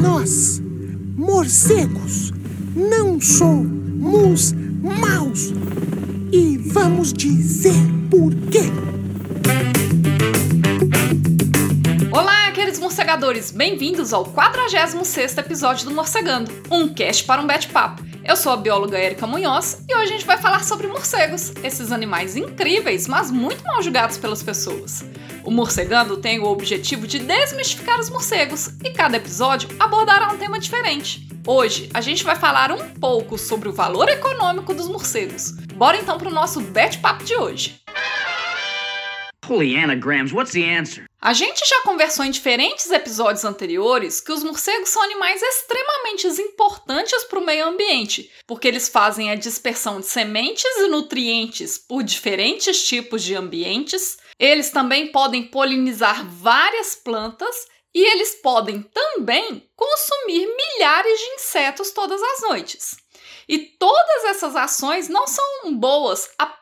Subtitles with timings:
[0.00, 0.60] Nós,
[1.16, 2.32] morcegos,
[2.74, 5.52] não somos maus.
[6.32, 7.74] E vamos dizer
[8.10, 8.70] por quê.
[12.10, 13.50] Olá, queridos morcegadores!
[13.50, 18.11] Bem-vindos ao 46º episódio do Morcegando, um cast para um bate-papo.
[18.24, 21.90] Eu sou a bióloga Erika Munhoz e hoje a gente vai falar sobre morcegos, esses
[21.90, 25.04] animais incríveis, mas muito mal julgados pelas pessoas.
[25.44, 30.60] O Morcegando tem o objetivo de desmistificar os morcegos e cada episódio abordará um tema
[30.60, 31.28] diferente.
[31.44, 35.50] Hoje a gente vai falar um pouco sobre o valor econômico dos morcegos.
[35.74, 37.80] Bora então para o nosso bate-papo de hoje.
[39.48, 41.11] Holy anagrams, what's the answer?
[41.24, 47.22] A gente já conversou em diferentes episódios anteriores que os morcegos são animais extremamente importantes
[47.22, 52.84] para o meio ambiente, porque eles fazem a dispersão de sementes e nutrientes por diferentes
[52.84, 54.18] tipos de ambientes.
[54.36, 62.20] Eles também podem polinizar várias plantas e eles podem também consumir milhares de insetos todas
[62.20, 62.96] as noites.
[63.48, 66.61] E todas essas ações não são boas apenas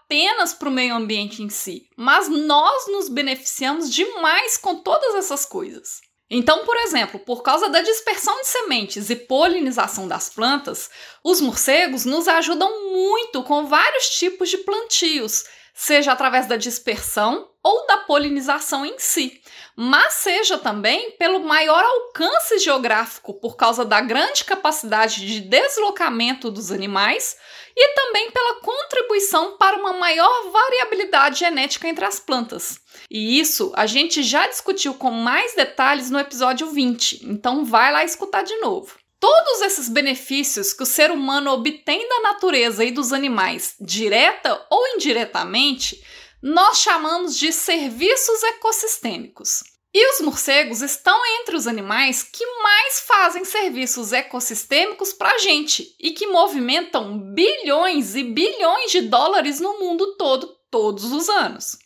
[0.59, 6.01] para o meio ambiente em si, mas nós nos beneficiamos demais com todas essas coisas.
[6.29, 10.89] Então, por exemplo, por causa da dispersão de sementes e polinização das plantas,
[11.25, 17.87] os morcegos nos ajudam muito com vários tipos de plantios, seja através da dispersão ou
[17.87, 19.41] da polinização em si,
[19.77, 26.73] mas seja também pelo maior alcance geográfico por causa da grande capacidade de deslocamento dos
[26.73, 27.37] animais
[27.77, 32.81] e também pela contribuição para uma maior variabilidade genética entre as plantas.
[33.11, 38.05] E isso a gente já discutiu com mais detalhes no episódio 20, então vai lá
[38.05, 38.99] escutar de novo.
[39.21, 44.87] Todos esses benefícios que o ser humano obtém da natureza e dos animais, direta ou
[44.95, 46.03] indiretamente,
[46.43, 49.63] nós chamamos de serviços ecossistêmicos.
[49.93, 55.95] E os morcegos estão entre os animais que mais fazem serviços ecossistêmicos para a gente
[56.01, 61.77] e que movimentam bilhões e bilhões de dólares no mundo todo todos os anos.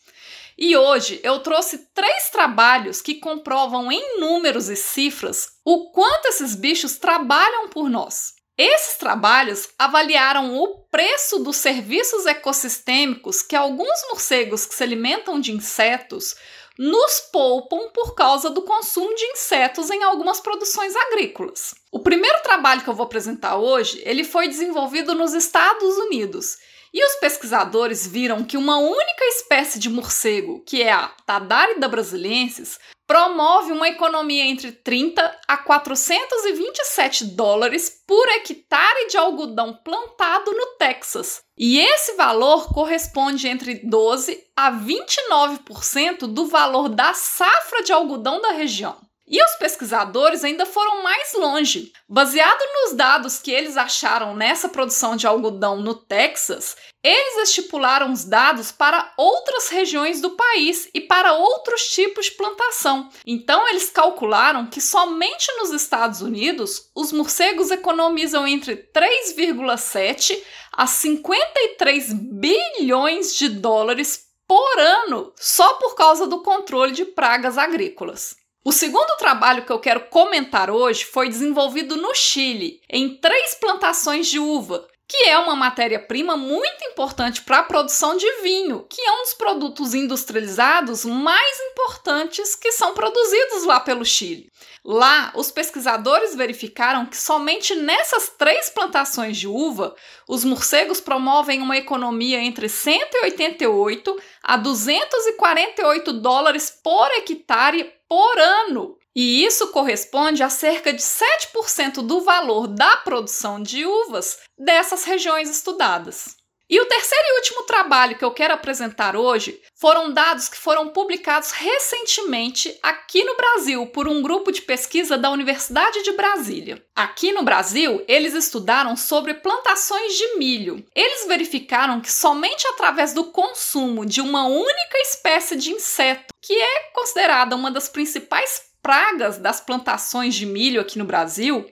[0.56, 6.54] E hoje eu trouxe três trabalhos que comprovam em números e cifras o quanto esses
[6.54, 8.34] bichos trabalham por nós.
[8.56, 15.50] Esses trabalhos avaliaram o preço dos serviços ecossistêmicos que alguns morcegos que se alimentam de
[15.50, 16.37] insetos
[16.78, 21.75] nos poupam por causa do consumo de insetos em algumas produções agrícolas.
[21.91, 26.56] O primeiro trabalho que eu vou apresentar hoje, ele foi desenvolvido nos Estados Unidos
[26.94, 32.78] e os pesquisadores viram que uma única espécie de morcego, que é a Tadarida brasiliensis,
[33.05, 41.43] promove uma economia entre 30 a 427 dólares por hectare de algodão plantado no Texas.
[41.59, 48.53] E esse valor corresponde entre 12 a 29% do valor da safra de algodão da
[48.53, 48.97] região.
[49.26, 51.92] E os pesquisadores ainda foram mais longe.
[52.06, 58.24] Baseado nos dados que eles acharam nessa produção de algodão no Texas, eles estipularam os
[58.24, 63.08] dados para outras regiões do país e para outros tipos de plantação.
[63.26, 70.38] Então, eles calcularam que somente nos Estados Unidos os morcegos economizam entre 3,7
[70.70, 78.44] a 53 bilhões de dólares por ano só por causa do controle de pragas agrícolas.
[78.66, 84.26] O segundo trabalho que eu quero comentar hoje foi desenvolvido no Chile, em três plantações
[84.26, 89.12] de uva, que é uma matéria-prima muito importante para a produção de vinho, que é
[89.12, 94.50] um dos produtos industrializados mais importantes que são produzidos lá pelo Chile.
[94.82, 99.94] Lá, os pesquisadores verificaram que somente nessas três plantações de uva,
[100.28, 108.97] os morcegos promovem uma economia entre 188 a 248 dólares por hectare por ano.
[109.14, 115.48] E isso corresponde a cerca de 7% do valor da produção de uvas dessas regiões
[115.48, 116.36] estudadas.
[116.69, 120.88] E o terceiro e último trabalho que eu quero apresentar hoje foram dados que foram
[120.88, 126.83] publicados recentemente aqui no Brasil por um grupo de pesquisa da Universidade de Brasília.
[126.97, 130.84] Aqui no Brasil, eles estudaram sobre plantações de milho.
[130.94, 136.91] Eles verificaram que somente através do consumo de uma única espécie de inseto, que é
[136.94, 141.65] considerada uma das principais pragas das plantações de milho aqui no Brasil,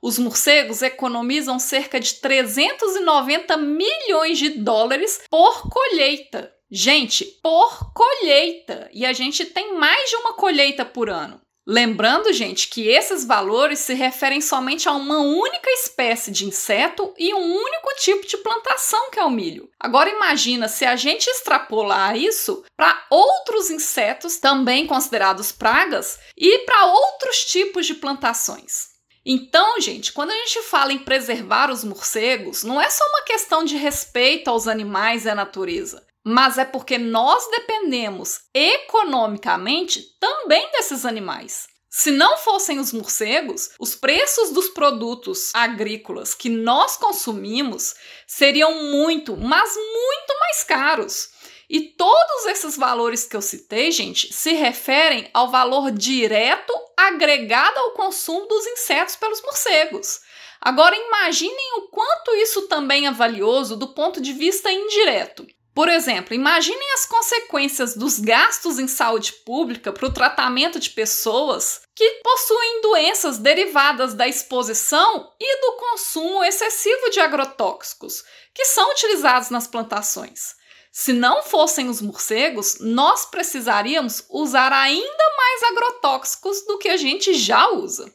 [0.00, 6.54] os morcegos economizam cerca de 390 milhões de dólares por colheita.
[6.70, 8.88] Gente, por colheita!
[8.92, 11.40] E a gente tem mais de uma colheita por ano.
[11.66, 17.34] Lembrando, gente, que esses valores se referem somente a uma única espécie de inseto e
[17.34, 19.70] um único tipo de plantação, que é o milho.
[19.78, 26.86] Agora imagina se a gente extrapolar isso para outros insetos também considerados pragas e para
[26.86, 28.90] outros tipos de plantações.
[29.24, 33.64] Então, gente, quando a gente fala em preservar os morcegos, não é só uma questão
[33.64, 41.04] de respeito aos animais e à natureza, mas é porque nós dependemos economicamente também desses
[41.04, 41.66] animais.
[41.92, 47.96] Se não fossem os morcegos, os preços dos produtos agrícolas que nós consumimos
[48.28, 51.30] seriam muito, mas muito mais caros.
[51.68, 57.90] E todos esses valores que eu citei, gente, se referem ao valor direto agregado ao
[57.92, 60.20] consumo dos insetos pelos morcegos.
[60.60, 65.44] Agora imaginem o quanto isso também é valioso do ponto de vista indireto.
[65.80, 71.80] Por exemplo, imaginem as consequências dos gastos em saúde pública para o tratamento de pessoas
[71.96, 78.22] que possuem doenças derivadas da exposição e do consumo excessivo de agrotóxicos
[78.52, 80.54] que são utilizados nas plantações.
[80.92, 87.32] Se não fossem os morcegos, nós precisaríamos usar ainda mais agrotóxicos do que a gente
[87.32, 88.14] já usa.